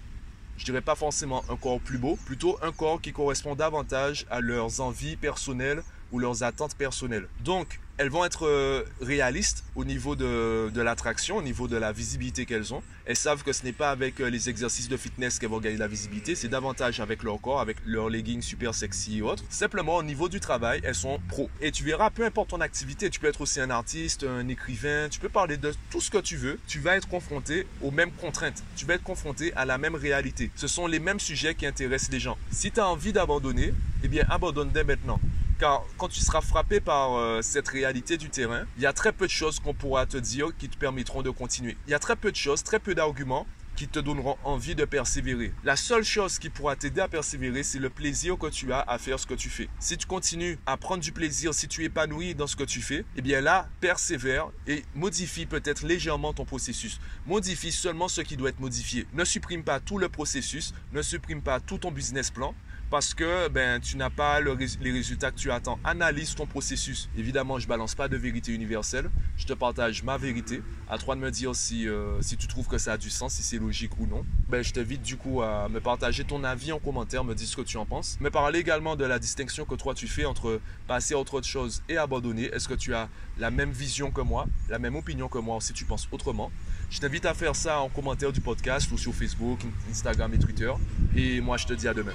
je 0.57 0.65
dirais 0.65 0.81
pas 0.81 0.96
forcément 0.96 1.43
un 1.51 1.55
corps 1.55 1.79
plus 1.79 2.00
beau, 2.00 2.17
plutôt 2.25 2.57
un 2.63 2.72
corps 2.72 3.00
qui 3.00 3.13
correspond 3.13 3.53
davantage 3.53 4.25
à 4.31 4.41
leurs 4.41 4.81
envies 4.81 5.15
personnelles 5.15 5.84
ou 6.12 6.17
leurs 6.17 6.41
attentes 6.41 6.74
personnelles. 6.74 7.27
Donc, 7.41 7.79
elles 7.97 8.09
vont 8.09 8.23
être 8.25 8.45
euh, 8.45 8.83
réalistes 9.01 9.63
au 9.75 9.83
niveau 9.83 10.15
de, 10.15 10.69
de 10.69 10.81
l'attraction, 10.81 11.37
au 11.37 11.41
niveau 11.41 11.67
de 11.67 11.77
la 11.77 11.91
visibilité 11.91 12.45
qu'elles 12.45 12.73
ont. 12.73 12.83
Elles 13.05 13.15
savent 13.15 13.43
que 13.43 13.53
ce 13.53 13.63
n'est 13.63 13.73
pas 13.73 13.89
avec 13.89 14.19
euh, 14.19 14.29
les 14.29 14.49
exercices 14.49 14.87
de 14.87 14.97
fitness 14.97 15.39
qu'elles 15.39 15.49
vont 15.49 15.59
gagner 15.59 15.77
la 15.77 15.87
visibilité, 15.87 16.35
c'est 16.35 16.47
davantage 16.47 16.99
avec 16.99 17.23
leur 17.23 17.41
corps, 17.41 17.59
avec 17.59 17.77
leurs 17.85 18.09
leggings 18.09 18.41
super 18.41 18.75
sexy 18.75 19.17
et 19.17 19.21
autres. 19.21 19.43
Simplement, 19.49 19.95
au 19.95 20.03
niveau 20.03 20.29
du 20.29 20.39
travail, 20.39 20.79
elles 20.83 20.95
sont 20.95 21.19
pro. 21.27 21.49
Et 21.59 21.71
tu 21.71 21.83
verras, 21.83 22.09
peu 22.11 22.23
importe 22.23 22.49
ton 22.49 22.61
activité, 22.61 23.09
tu 23.09 23.19
peux 23.19 23.27
être 23.27 23.41
aussi 23.41 23.59
un 23.59 23.71
artiste, 23.71 24.23
un 24.23 24.47
écrivain, 24.47 25.07
tu 25.09 25.19
peux 25.19 25.29
parler 25.29 25.57
de 25.57 25.73
tout 25.89 26.01
ce 26.01 26.11
que 26.11 26.19
tu 26.19 26.37
veux, 26.37 26.59
tu 26.67 26.79
vas 26.79 26.97
être 26.97 27.07
confronté 27.07 27.65
aux 27.81 27.91
mêmes 27.91 28.11
contraintes, 28.11 28.63
tu 28.75 28.85
vas 28.85 28.93
être 28.93 29.03
confronté 29.03 29.53
à 29.55 29.65
la 29.65 29.77
même 29.77 29.95
réalité. 29.95 30.51
Ce 30.55 30.67
sont 30.67 30.85
les 30.85 30.99
mêmes 30.99 31.19
sujets 31.19 31.55
qui 31.55 31.65
intéressent 31.65 32.11
les 32.11 32.19
gens. 32.19 32.37
Si 32.51 32.71
tu 32.71 32.79
as 32.79 32.87
envie 32.87 33.13
d'abandonner, 33.13 33.73
eh 34.03 34.07
bien 34.07 34.25
abandonne 34.29 34.69
dès 34.71 34.83
maintenant. 34.83 35.19
Car 35.59 35.83
quand 35.97 36.07
tu 36.07 36.19
seras 36.19 36.41
frappé 36.41 36.79
par 36.79 37.15
euh, 37.15 37.41
cette 37.41 37.67
réalité 37.67 38.17
du 38.17 38.29
terrain, 38.29 38.65
il 38.77 38.83
y 38.83 38.85
a 38.85 38.93
très 38.93 39.11
peu 39.11 39.25
de 39.25 39.31
choses 39.31 39.59
qu'on 39.59 39.73
pourra 39.73 40.05
te 40.05 40.17
dire 40.17 40.49
qui 40.57 40.69
te 40.69 40.77
permettront 40.77 41.23
de 41.23 41.31
continuer. 41.31 41.77
Il 41.87 41.91
y 41.91 41.95
a 41.95 41.99
très 41.99 42.15
peu 42.15 42.31
de 42.31 42.35
choses, 42.35 42.63
très 42.63 42.79
peu 42.79 42.93
d'arguments 42.93 43.47
qui 43.77 43.87
te 43.87 43.99
donneront 43.99 44.37
envie 44.43 44.73
de 44.73 44.85
persévérer. 44.85 45.53
La 45.63 45.75
seule 45.75 46.03
chose 46.03 46.39
qui 46.39 46.49
pourra 46.49 46.75
t'aider 46.75 46.99
à 46.99 47.07
persévérer, 47.07 47.61
c'est 47.61 47.77
le 47.77 47.91
plaisir 47.91 48.37
que 48.37 48.47
tu 48.47 48.73
as 48.73 48.81
à 48.81 48.97
faire 48.97 49.19
ce 49.19 49.27
que 49.27 49.35
tu 49.35 49.49
fais. 49.49 49.69
Si 49.79 49.97
tu 49.97 50.07
continues 50.07 50.57
à 50.65 50.77
prendre 50.77 51.03
du 51.03 51.11
plaisir, 51.11 51.53
si 51.53 51.67
tu 51.67 51.83
es 51.83 51.85
épanoui 51.85 52.33
dans 52.33 52.47
ce 52.47 52.55
que 52.55 52.63
tu 52.63 52.81
fais, 52.81 53.05
eh 53.15 53.21
bien 53.21 53.39
là, 53.39 53.69
persévère 53.79 54.47
et 54.65 54.83
modifie 54.95 55.45
peut-être 55.45 55.85
légèrement 55.85 56.33
ton 56.33 56.43
processus. 56.43 56.99
Modifie 57.27 57.71
seulement 57.71 58.07
ce 58.07 58.21
qui 58.21 58.35
doit 58.35 58.49
être 58.49 58.59
modifié. 58.59 59.05
Ne 59.13 59.23
supprime 59.23 59.63
pas 59.63 59.79
tout 59.79 59.99
le 59.99 60.09
processus, 60.09 60.73
ne 60.91 61.03
supprime 61.03 61.43
pas 61.43 61.59
tout 61.59 61.77
ton 61.77 61.91
business 61.91 62.31
plan, 62.31 62.55
parce 62.89 63.13
que 63.13 63.48
ben, 63.50 63.79
tu 63.79 63.98
n'as 63.98 64.10
pas 64.10 64.39
les 64.39 64.91
résultats 64.91 65.32
que 65.32 65.38
tu 65.38 65.51
attends. 65.51 65.79
Analyse 65.84 66.36
ton 66.36 66.46
processus. 66.46 67.10
Évidemment, 67.17 67.60
je 67.60 67.67
balance 67.67 67.96
pas 67.96 68.08
de 68.08 68.17
vérité 68.17 68.53
universelle. 68.53 69.10
Je 69.38 69.46
te 69.46 69.53
partage 69.53 70.03
ma 70.03 70.17
vérité. 70.17 70.62
À 70.89 70.98
toi 70.98 71.15
de 71.15 71.22
me 71.22 71.32
dire 71.32 71.56
si, 71.56 71.88
euh, 71.88 72.22
si 72.22 72.38
tu 72.38 72.48
trouves 72.48 72.67
que 72.67 72.77
ça 72.77 72.94
a 72.94 72.98
du 72.98 73.10
sens, 73.10 73.34
si 73.34 73.44
c'est 73.44 73.58
logique 73.58 74.00
ou 74.00 74.08
non. 74.08 74.25
Ben, 74.48 74.63
je 74.63 74.72
t'invite 74.72 75.01
du 75.01 75.17
coup 75.17 75.41
à 75.41 75.67
me 75.70 75.79
partager 75.79 76.24
ton 76.24 76.44
avis 76.44 76.72
en 76.72 76.79
commentaire, 76.79 77.24
me 77.24 77.36
dire 77.36 77.48
ce 77.48 77.56
que 77.56 77.62
tu 77.62 77.77
en 77.77 77.86
penses. 77.86 78.17
Me 78.22 78.29
parler 78.29 78.60
également 78.60 78.96
de 78.96 79.06
la 79.06 79.20
distinction 79.20 79.65
que 79.65 79.75
toi 79.75 79.94
tu 79.94 80.08
fais 80.08 80.25
entre 80.25 80.62
passer 80.88 81.13
à 81.13 81.17
autre 81.17 81.41
chose 81.41 81.84
et 81.89 81.98
abandonner. 81.98 82.46
Est-ce 82.46 82.67
que 82.67 82.74
tu 82.74 82.94
as 82.94 83.10
la 83.38 83.51
même 83.51 83.72
vision 83.72 84.12
que 84.12 84.22
moi, 84.22 84.48
la 84.70 84.79
même 84.79 84.96
opinion 84.96 85.27
que 85.27 85.38
moi 85.38 85.58
si 85.60 85.74
tu 85.74 85.86
penses 85.86 86.08
autrement? 86.12 86.51
Je 86.89 87.00
t'invite 87.00 87.25
à 87.25 87.34
faire 87.34 87.56
ça 87.56 87.82
en 87.82 87.89
commentaire 87.89 88.32
du 88.32 88.39
podcast 88.39 88.89
ou 88.91 88.98
sur 88.98 89.13
Facebook, 89.13 89.60
Instagram 89.91 90.34
et 90.34 90.39
Twitter. 90.39 90.72
Et 91.15 91.41
moi, 91.41 91.58
je 91.58 91.65
te 91.65 91.74
dis 91.74 91.88
à 91.88 91.94
demain. 91.94 92.13